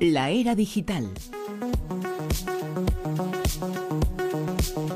[0.00, 1.08] La era digital.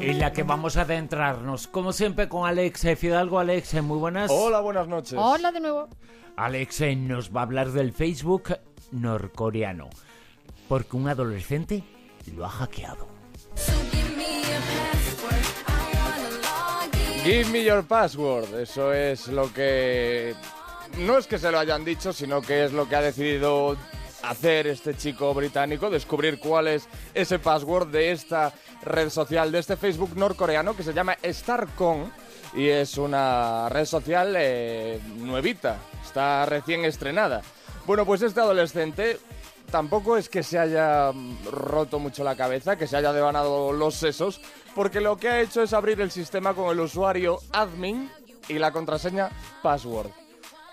[0.00, 3.38] En la que vamos a adentrarnos, como siempre, con Alex Fidalgo.
[3.38, 4.30] Alex, muy buenas.
[4.30, 5.14] Hola, buenas noches.
[5.16, 5.88] Hola de nuevo.
[6.36, 8.58] Alex nos va a hablar del Facebook
[8.90, 9.88] norcoreano.
[10.68, 11.84] Porque un adolescente
[12.34, 13.08] lo ha hackeado.
[17.24, 18.52] Give me your password.
[18.60, 20.34] Eso es lo que.
[20.98, 23.76] No es que se lo hayan dicho, sino que es lo que ha decidido
[24.22, 29.76] hacer este chico británico, descubrir cuál es ese password de esta red social, de este
[29.76, 32.12] Facebook norcoreano que se llama StarCon
[32.54, 37.42] y es una red social eh, nuevita, está recién estrenada.
[37.86, 39.18] Bueno, pues este adolescente
[39.70, 41.12] tampoco es que se haya
[41.50, 44.40] roto mucho la cabeza, que se haya devanado los sesos,
[44.74, 48.10] porque lo que ha hecho es abrir el sistema con el usuario admin
[48.48, 49.30] y la contraseña
[49.62, 50.23] password.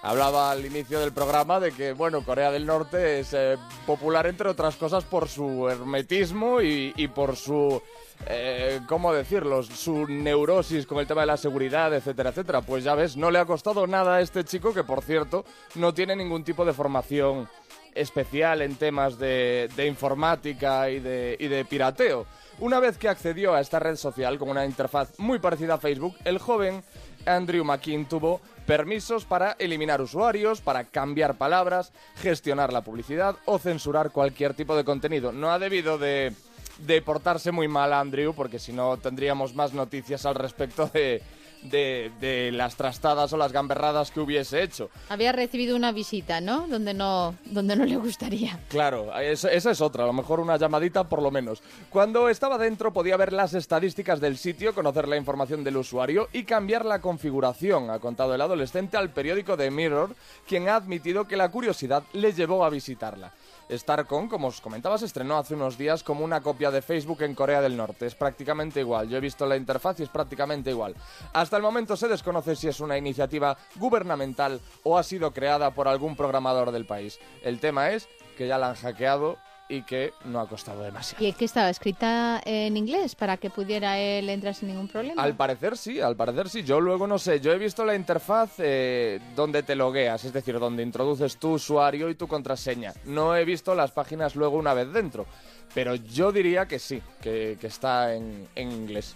[0.04, 4.50] Hablaba al inicio del programa de que, bueno, Corea del Norte es eh, popular, entre
[4.50, 7.80] otras cosas, por su hermetismo y, y por su,
[8.26, 12.62] eh, ¿cómo decirlo?, su neurosis con el tema de la seguridad, etcétera, etcétera.
[12.62, 15.94] Pues ya ves, no le ha costado nada a este chico, que por cierto, no
[15.94, 17.48] tiene ningún tipo de formación
[17.94, 22.26] especial en temas de, de informática y de, y de pirateo.
[22.60, 26.16] Una vez que accedió a esta red social con una interfaz muy parecida a Facebook,
[26.26, 26.84] el joven
[27.26, 34.12] Andrew McKean tuvo permisos para eliminar usuarios, para cambiar palabras, gestionar la publicidad o censurar
[34.12, 35.32] cualquier tipo de contenido.
[35.32, 36.34] No ha debido de,
[36.80, 41.22] de portarse muy mal Andrew, porque si no tendríamos más noticias al respecto de,
[41.64, 44.90] de, de las trastadas o las gamberradas que hubiese hecho.
[45.10, 46.68] Había recibido una visita, ¿no?
[46.68, 48.60] Donde no, donde no le gustaría.
[48.70, 51.62] Claro, es- esa es otra, a lo mejor una llamadita por lo menos.
[51.90, 56.44] Cuando estaba dentro podía ver las estadísticas del sitio, conocer la información del usuario y
[56.44, 60.16] cambiar la configuración, ha contado el adolescente al periódico The Mirror,
[60.48, 63.32] quien ha admitido que la curiosidad le llevó a visitarla.
[63.72, 67.36] Starcon, como os comentaba, se estrenó hace unos días como una copia de Facebook en
[67.36, 68.06] Corea del Norte.
[68.06, 69.08] Es prácticamente igual.
[69.08, 70.96] Yo he visto la interfaz y es prácticamente igual.
[71.34, 75.88] Hasta el momento se desconoce si es una iniciativa gubernamental o ha sido creada por
[75.88, 77.20] algún programador del país.
[77.44, 79.38] El tema es que ya la han hackeado
[79.72, 81.26] y que no ha costado demasiado.
[81.26, 85.22] ¿Y que estaba escrita en inglés para que pudiera él entrar sin ningún problema?
[85.22, 86.64] Al parecer sí, al parecer sí.
[86.64, 90.60] Yo luego no sé, yo he visto la interfaz eh, donde te logueas, es decir,
[90.60, 92.94] donde introduces tu usuario y tu contraseña.
[93.06, 95.26] No he visto las páginas luego una vez dentro,
[95.74, 99.16] pero yo diría que sí, que, que está en, en inglés.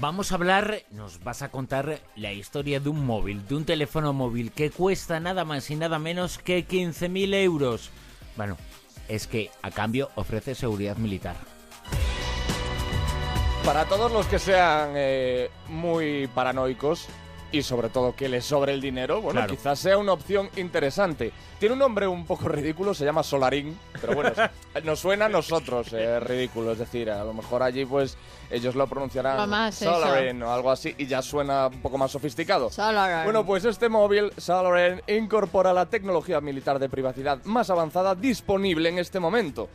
[0.00, 4.12] Vamos a hablar, nos vas a contar la historia de un móvil, de un teléfono
[4.12, 7.90] móvil que cuesta nada más y nada menos que 15.000 euros.
[8.36, 8.56] Bueno,
[9.12, 11.36] es que a cambio ofrece seguridad militar.
[13.62, 17.08] Para todos los que sean eh, muy paranoicos
[17.52, 19.54] y sobre todo que les sobre el dinero, bueno, Claro.
[19.54, 21.32] quizás sea una opción interesante.
[21.60, 24.32] Tiene un nombre un poco ridículo, se llama Solarín, pero bueno,
[24.84, 28.16] nos suena a nosotros eh, ridículo, es decir, a lo mejor allí pues
[28.50, 29.72] ellos lo pronunciarán.
[29.72, 32.70] Solarín o algo así y ya suena un poco más sofisticado.
[32.70, 33.24] Solarín.
[33.24, 38.98] Bueno, pues este móvil, Solarín, incorpora la tecnología militar de privacidad más avanzada disponible en
[38.98, 39.68] este momento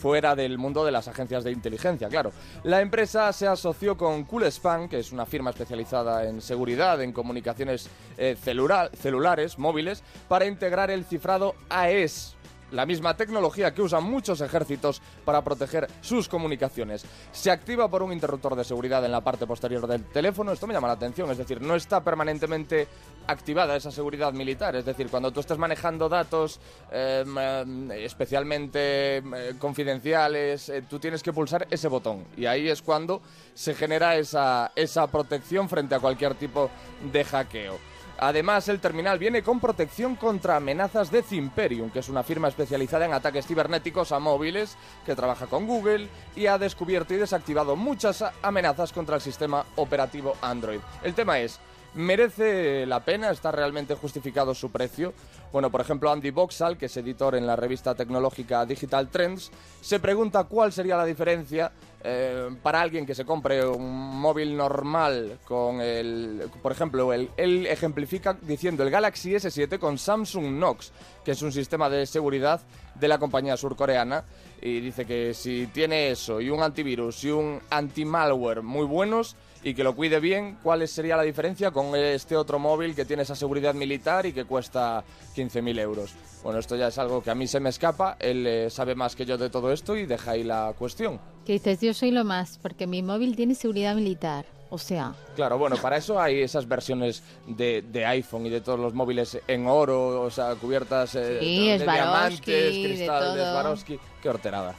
[0.00, 2.32] fuera del mundo de las agencias de inteligencia, claro.
[2.62, 7.88] La empresa se asoció con Coolspan, que es una firma especializada en seguridad, en comunicaciones
[8.16, 12.34] eh, celula- celulares, móviles, para integrar el cifrado AES,
[12.72, 17.04] la misma tecnología que usan muchos ejércitos para proteger sus comunicaciones.
[17.32, 20.52] Se activa por un interruptor de seguridad en la parte posterior del teléfono.
[20.52, 22.88] Esto me llama la atención, es decir, no está permanentemente
[23.26, 24.76] activada esa seguridad militar.
[24.76, 29.22] Es decir, cuando tú estés manejando datos eh, mm, especialmente eh,
[29.58, 32.24] confidenciales, eh, tú tienes que pulsar ese botón.
[32.36, 33.20] Y ahí es cuando
[33.54, 36.70] se genera esa, esa protección frente a cualquier tipo
[37.12, 37.78] de hackeo.
[38.18, 43.06] Además, el terminal viene con protección contra amenazas de Zimperium, que es una firma especializada
[43.06, 48.24] en ataques cibernéticos a móviles que trabaja con Google y ha descubierto y desactivado muchas
[48.42, 50.80] amenazas contra el sistema operativo Android.
[51.04, 51.60] El tema es,
[51.98, 53.30] ¿merece la pena?
[53.30, 55.12] ¿Está realmente justificado su precio?
[55.52, 59.50] Bueno, por ejemplo, Andy Boxall, que es editor en la revista tecnológica Digital Trends,
[59.80, 61.72] se pregunta cuál sería la diferencia
[62.04, 67.66] eh, para alguien que se compre un móvil normal con el, por ejemplo, el- él
[67.66, 70.92] ejemplifica diciendo el Galaxy S7 con Samsung Knox,
[71.24, 72.60] que es un sistema de seguridad
[72.94, 74.22] de la compañía surcoreana,
[74.62, 79.74] y dice que si tiene eso y un antivirus y un anti-malware muy buenos y
[79.74, 83.34] que lo cuide bien, ¿cuál sería la diferencia con este otro móvil que tiene esa
[83.34, 85.02] seguridad militar y que cuesta
[85.36, 86.14] 15.000 euros?
[86.42, 89.16] Bueno, esto ya es algo que a mí se me escapa, él eh, sabe más
[89.16, 91.20] que yo de todo esto y deja ahí la cuestión.
[91.44, 94.46] Que dices, yo soy lo más, porque mi móvil tiene seguridad militar.
[94.70, 98.78] O sea, Claro, bueno, para eso hay esas versiones de, de iPhone y de todos
[98.78, 102.44] los móviles en oro, o sea, cubiertas eh, Sí, de Swarovski, diamantes,
[102.74, 103.52] de cristal de todo.
[103.52, 104.00] Swarovski.
[104.22, 104.74] Qué horterada.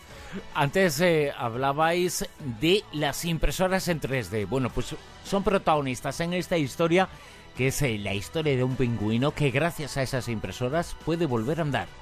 [0.54, 2.28] Antes eh, hablabais
[2.60, 4.48] de las impresoras en 3D.
[4.48, 7.10] Bueno, pues son protagonistas en esta historia,
[7.58, 11.60] que es eh, la historia de un pingüino que gracias a esas impresoras puede volver
[11.60, 11.99] a andar.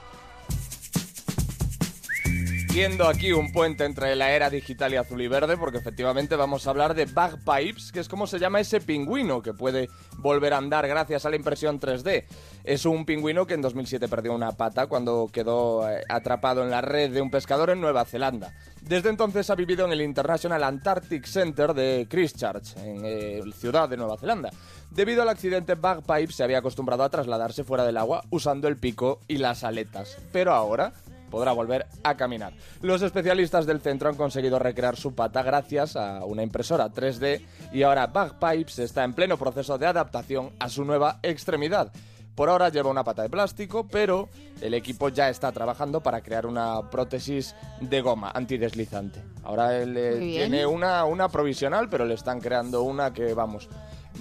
[2.77, 6.68] Viendo aquí un puente entre la era digital y azul y verde, porque efectivamente vamos
[6.68, 10.57] a hablar de Bagpipes, que es como se llama ese pingüino que puede volver a
[10.57, 12.25] andar gracias a la impresión 3D.
[12.63, 16.81] Es un pingüino que en 2007 perdió una pata cuando quedó eh, atrapado en la
[16.81, 18.53] red de un pescador en Nueva Zelanda.
[18.83, 23.97] Desde entonces ha vivido en el International Antarctic Center de Christchurch, en eh, ciudad de
[23.97, 24.51] Nueva Zelanda.
[24.91, 29.19] Debido al accidente, Bagpipes se había acostumbrado a trasladarse fuera del agua usando el pico
[29.27, 30.19] y las aletas.
[30.31, 30.94] Pero ahora
[31.29, 32.53] podrá volver a caminar.
[32.81, 37.41] Los especialistas del centro han conseguido recrear su pata gracias a una impresora 3D
[37.74, 41.91] y ahora Bagpipes está en pleno proceso de adaptación a su nueva extremidad.
[42.38, 44.29] Por ahora lleva una pata de plástico, pero
[44.62, 49.23] el equipo ya está trabajando para crear una prótesis de goma antideslizante.
[49.44, 53.68] Ahora él eh, tiene una, una provisional, pero le están creando una que, vamos,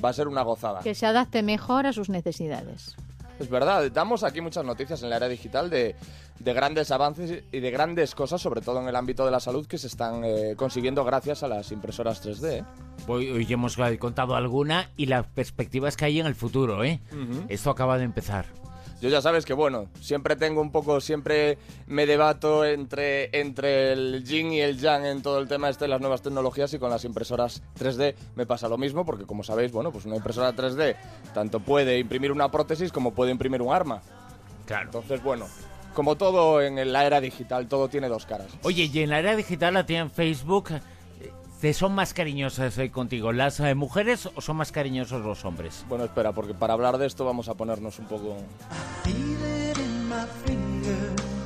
[0.02, 0.80] va a ser una gozada.
[0.80, 2.96] que se adapte mejor a sus necesidades.
[3.38, 5.94] Es verdad, damos aquí muchas noticias en la era digital de,
[6.38, 9.66] de grandes avances y de grandes cosas, sobre todo en el ámbito de la salud,
[9.66, 12.50] que se están eh, consiguiendo gracias a las impresoras 3D.
[12.50, 12.64] ¿eh?
[13.06, 17.00] Hoy, hoy hemos contado alguna y las perspectivas que hay en el futuro, ¿eh?
[17.48, 18.46] Esto acaba de empezar.
[19.00, 24.24] Yo ya sabes que, bueno, siempre tengo un poco, siempre me debato entre, entre el
[24.24, 26.88] yin y el yang en todo el tema este de las nuevas tecnologías y con
[26.88, 30.96] las impresoras 3D me pasa lo mismo, porque como sabéis, bueno, pues una impresora 3D
[31.34, 34.00] tanto puede imprimir una prótesis como puede imprimir un arma.
[34.64, 34.86] Claro.
[34.86, 35.46] Entonces, bueno,
[35.94, 38.48] como todo en la era digital, todo tiene dos caras.
[38.62, 40.70] Oye, y en la era digital, la tía en Facebook,
[41.60, 45.84] ¿te son más cariñosas eh, contigo las eh, mujeres o son más cariñosos los hombres?
[45.88, 48.36] Bueno, espera, porque para hablar de esto vamos a ponernos un poco...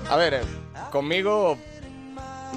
[0.09, 0.41] A ver, eh,
[0.91, 1.57] conmigo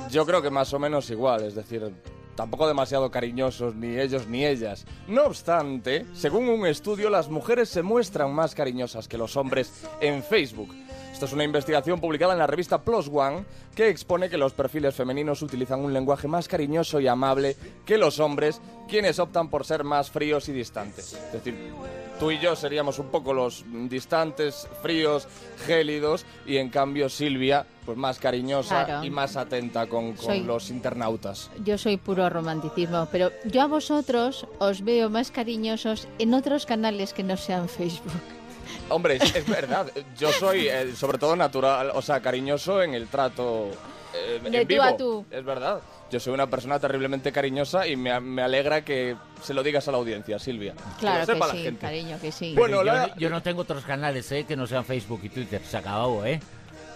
[0.10, 1.94] yo creo que más o menos igual, es decir,
[2.36, 4.86] tampoco demasiado cariñosos ni ellos ni ellas.
[5.08, 10.24] No obstante, según un estudio, las mujeres se muestran más cariñosas que los hombres en
[10.24, 10.74] Facebook.
[11.14, 13.46] Esto es una investigación publicada en la revista Plus One
[13.76, 17.56] que expone que los perfiles femeninos utilizan un lenguaje más cariñoso y amable
[17.86, 21.14] que los hombres, quienes optan por ser más fríos y distantes.
[21.14, 21.56] Es decir,
[22.20, 25.28] tú y yo seríamos un poco los distantes, fríos,
[25.68, 29.04] gélidos, y en cambio Silvia, pues más cariñosa Claro.
[29.06, 31.52] y más atenta con, con Soy- los internautas.
[31.64, 37.14] Yo soy puro romanticismo, pero yo a vosotros os veo más cariñosos en otros canales
[37.14, 38.12] que no sean Facebook.
[38.90, 39.88] Hombre, es, es verdad,
[40.18, 43.70] yo soy eh, sobre todo natural, o sea, cariñoso en el trato
[44.14, 44.84] eh, De en tú vivo.
[44.84, 45.26] a tú.
[45.32, 45.80] Es verdad,
[46.12, 49.92] yo soy una persona terriblemente cariñosa y me, me alegra que se lo digas a
[49.92, 50.74] la audiencia, Silvia.
[51.00, 51.80] Claro que que, lo sepa la sí, gente.
[51.82, 52.54] cariño, que sí.
[52.56, 54.46] Bueno, yo, la- yo no tengo otros canales, ¿eh?
[54.48, 55.62] Que no sean Facebook y Twitter.
[55.66, 56.40] Se acabó, ¿eh?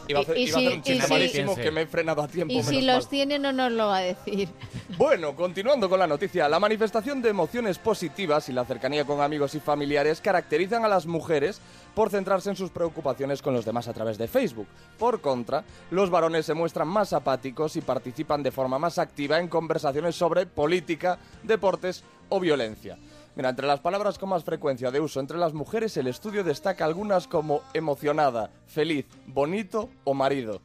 [0.08, 2.54] Iba a hacer, a un chiste y si- malísimo que me he frenado a tiempo.
[2.54, 3.10] y si los mal.
[3.10, 4.50] tiene no nos lo va a decir.
[4.98, 9.54] Bueno, continuando con la noticia, la manifestación de emociones positivas y la cercanía con amigos
[9.54, 11.62] y familiares caracterizan a las mujeres
[11.94, 14.68] por centrarse en sus preocupaciones con los demás a través de Facebook.
[14.98, 19.48] Por contra, los varones se muestran más apáticos y participan de forma más activa en
[19.50, 22.98] conversaciones sobre política, deportes o violencia.
[23.38, 26.86] Mira, entre las palabras con más frecuencia de uso entre las mujeres, el estudio destaca
[26.86, 30.60] algunas como emocionada, feliz, bonito o marido.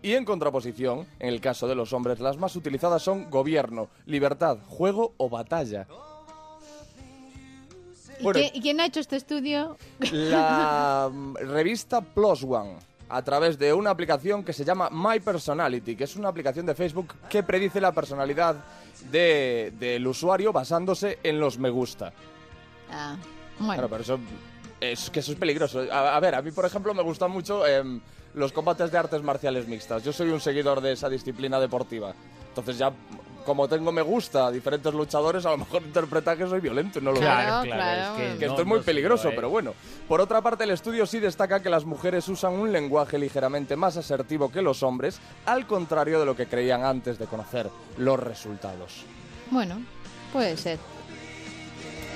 [0.00, 4.56] Y en contraposición, en el caso de los hombres, las más utilizadas son gobierno, libertad,
[4.68, 5.86] juego o batalla.
[8.20, 9.76] ¿Y, quién, y quién ha hecho este estudio?
[10.10, 12.76] La revista Plus One,
[13.08, 16.74] a través de una aplicación que se llama My Personality, que es una aplicación de
[16.74, 18.56] Facebook que predice la personalidad
[19.10, 22.12] de- del usuario basándose en los me gusta.
[22.90, 23.16] Ah,
[23.58, 24.18] bueno, Claro, pero eso
[24.80, 25.84] es que eso es peligroso.
[25.90, 28.00] A, a ver, a mí por ejemplo me gustan mucho em,
[28.34, 30.04] los combates de artes marciales mixtas.
[30.04, 32.12] Yo soy un seguidor de esa disciplina deportiva.
[32.50, 32.92] Entonces ya
[33.48, 37.02] como tengo me gusta a diferentes luchadores, a lo mejor interpreta que soy violento y
[37.02, 37.70] no lo Claro, soy.
[37.70, 38.16] claro.
[38.18, 39.32] es Que no- esto es muy no peligroso, ¿eh?
[39.34, 39.72] pero bueno.
[40.06, 43.96] Por otra parte, el estudio sí destaca que las mujeres usan un lenguaje ligeramente más
[43.96, 49.04] asertivo que los hombres, al contrario de lo que creían antes de conocer los resultados.
[49.50, 49.80] bueno,
[50.30, 50.78] puede ser.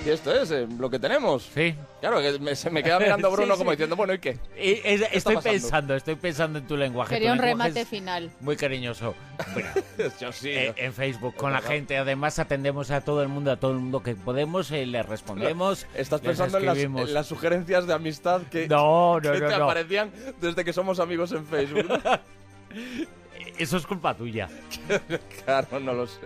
[0.05, 1.49] Y esto es eh, lo que tenemos.
[1.55, 1.77] Sí.
[2.01, 3.59] Claro, que me, se me queda mirando Bruno sí.
[3.59, 4.31] como diciendo, bueno, ¿y qué?
[4.57, 7.15] Eh, es- estoy pensando, estoy pensando en tu lenguaje.
[7.15, 8.31] Quería Tu un lenguaje remate final.
[8.41, 9.15] Muy cariñoso.
[9.53, 9.69] Bueno,
[10.21, 10.51] Yo sí.
[10.51, 11.97] eh, en Facebook con la gente.
[11.99, 15.87] Además atendemos a todo el mundo, a todo el mundo que podemos, eh, le respondemos.
[15.95, 17.09] Estás pensando en las, escribimos.
[17.09, 19.65] en las sugerencias de amistad que, No, no, que no, te no.
[19.65, 21.87] aparecían desde que somos amigos en Facebook.
[23.59, 24.49] Eso es culpa tuya.
[25.45, 26.19] claro, no lo sé.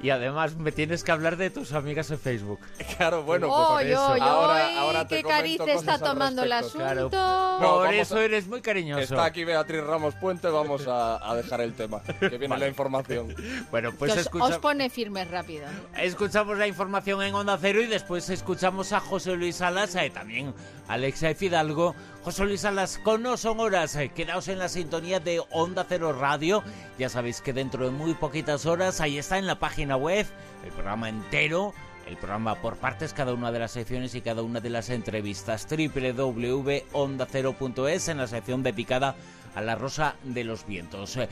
[0.00, 2.60] Y además me tienes que hablar de tus amigas en Facebook.
[2.96, 4.12] Claro, bueno, pues ¡Oy, eso.
[4.12, 7.58] oy, Ahora- ahora te ¡Qué cariz está tomando el asunto!
[7.60, 9.00] No, Por eso a- eres muy cariñoso.
[9.02, 13.34] Está aquí Beatriz Ramos Puente, vamos a, a dejar el tema, que viene la información.
[13.72, 15.66] Bueno, pues os, escucha- os pone firmes rápido.
[15.96, 20.54] escuchamos la información en Onda Cero y después escuchamos a José Luis Salas, eh, también
[20.86, 21.94] Alexa Fidalgo.
[22.22, 26.12] José Luis Salas, con No Son Horas, eh, quedaos en la sintonía de Onda Cero
[26.12, 26.62] Radio.
[26.98, 30.26] Ya sabéis que dentro de muy poquitas horas, ahí está en la página web,
[30.64, 31.72] el programa entero.
[32.06, 35.68] El programa por partes, cada una de las secciones y cada una de las entrevistas.
[35.68, 39.14] www.ondacero.es en la sección dedicada
[39.54, 41.16] a la Rosa de los Vientos.
[41.16, 41.28] Eh,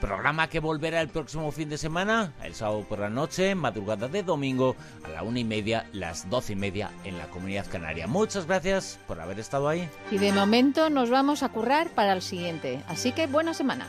[0.00, 4.22] programa que volverá el próximo fin de semana, el sábado por la noche, madrugada de
[4.22, 8.06] domingo, a la una y media, las doce y media en la Comunidad Canaria.
[8.06, 9.88] Muchas gracias por haber estado ahí.
[10.10, 12.82] Y de momento nos vamos a currar para el siguiente.
[12.86, 13.86] Así que buena semana.